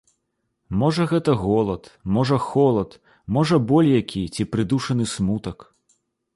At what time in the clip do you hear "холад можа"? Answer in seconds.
2.47-3.55